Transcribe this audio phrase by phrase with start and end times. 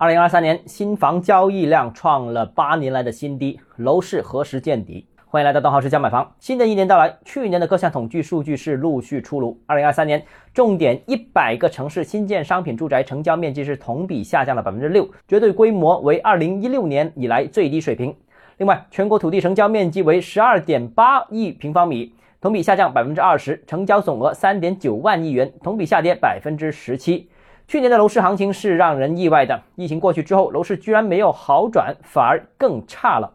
[0.00, 5.04] 二零二三年新房交易量创了八年来的新低，楼市何时见底？
[5.26, 6.32] 欢迎来到东浩之家买房。
[6.38, 9.60] 新的一年到来，去年的各项统计数据是陆续出炉。
[9.66, 10.24] 二零二三年，
[10.54, 18.14] 重点一百个城市新建商品住宅成交面积是同比下降了百分之六，绝对规模为二零一六年以来最低水平。
[18.58, 27.28] 另外，全国土地成交面积为十二点八亿平方米，同比下降百分之二十，成交总额三点九万亿元，同比下跌百分之十七。
[27.68, 33.34] 去年的楼市行情是让人意外的，疫情过去之后，楼市居然没有好转，反而更差了。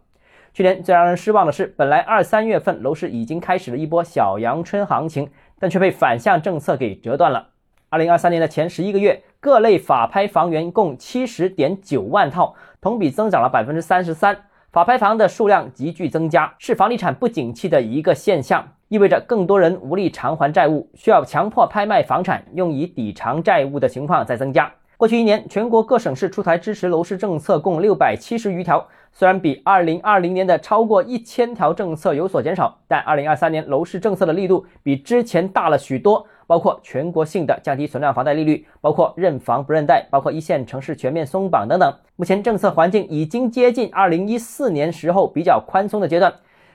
[0.55, 7.49] 去年最让人失望的是，本来二三月份楼市已经开始了一波小阳春行情，但却被反向政策给折断了。
[7.89, 14.35] 二零二三年的前十一个月，各类法拍房源共七十点九万套，同比增长了百分之三十三。
[14.71, 24.71] 法拍房的数量急剧增加，是房地产不景气的一个现象，意味着更多人无力偿还债务，需要强迫拍卖房产用以抵偿债务的情况在增加。
[24.97, 41.91] 过去一年，全国各省市出台支持楼市政策共六百七十余条，虽然比二零二零年的超过一千条政策有所减少，但二零二三年楼市政策的力度比之前大了许多，包括全国性的降低存量房贷利率，包括认房不认贷，包括一线城市全面松绑等等。
[42.15, 46.31] 目前政策环境已经接近二零一四年时候比较宽松的阶段。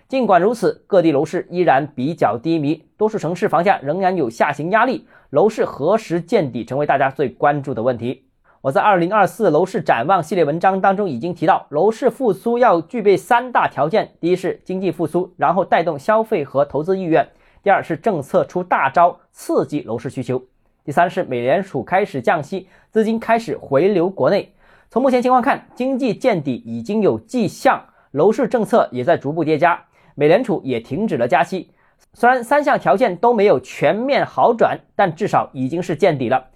[0.08, 5.06] 尽管如此，各地楼市依然比较低迷，多数城市房价仍然有下行压力。
[5.28, 8.24] 楼市何时见底，成为大家最关注的问题。
[8.62, 17.22] 我在二零二四楼市展望系列文章当中已经提到，楼市复苏要具备三大条件：第一是经济复苏，然后带动消费和投资意愿；
[17.62, 20.38] 第二是政策出大招，刺激楼市需求；
[20.86, 24.54] 第三是美联储开始降息，资金开始回流国内。
[24.88, 29.84] 从目前情况看，经济见底已经有迹象，楼市政策也在逐步叠加。
[30.18, 31.70] 美联储也停止了加息，
[32.12, 36.46] 虽然三项条件都没有全面好转，但至少已经是见底了，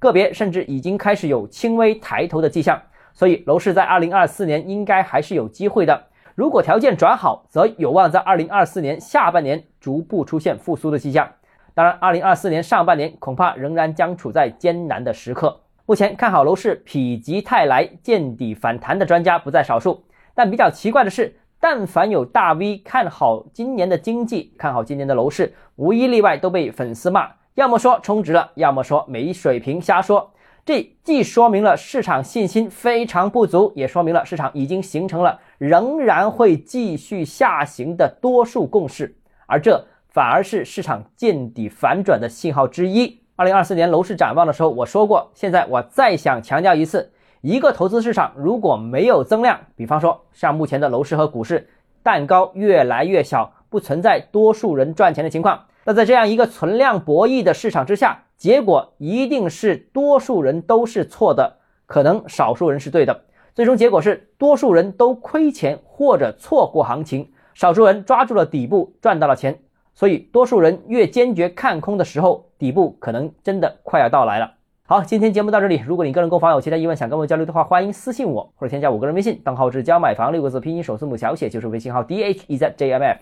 [0.00, 6.06] 个别甚至已经开始有轻微抬头的迹象，所以楼市在二零二四年应该还是有机会的。
[6.34, 11.30] 如果条件转好，则有望在二零二四年下半年逐步出现复苏的迹象。
[11.74, 15.60] 当然，二零二四年上半年恐怕仍然将处在艰难的时刻。
[15.86, 16.92] 目前看好楼市否
[17.22, 20.02] 极泰来、见底反弹的专家不在少数，
[20.34, 21.36] 但比较奇怪的是。
[21.62, 30.32] 但凡有大 V 看好今年的经济，看好今年的楼市，无一例外都被粉丝骂，要么说充值了，要么说没水平瞎说。
[30.64, 39.14] 这既说明了市场信心非常不足，也说明了市场已经形成了仍然会继续下行的多数共识，
[39.46, 43.20] 而这反而是市场见底反转的信号之一。
[43.36, 47.12] 二零二四年楼市展望的时候，我说过，现在我再想强调一次。
[47.42, 51.68] 一个投资市场如果没有增量，比方说像目前的楼市和股市，
[52.00, 63.24] 蛋糕越来越小，不存在多数人赚钱的情况，那在这样一个存量博弈的市场之下，结果一定是多数人都是错的，可能少数人是对的，
[63.56, 69.58] 最终结果是多数人都亏钱或者错过行情，少数人抓住了底部赚到了钱。
[69.94, 74.52] 所以多数人越坚决看空的时候，底部可能真的快要到来了。
[74.92, 75.82] 好，今天节目到这里。
[75.86, 83.18] 如果你个人购房有其他疑问，想跟我交流的话，欢迎私信我或者添加我个人微信，账号是教买房六个字拼音首字母小写，就是微信号 d h e z j m f。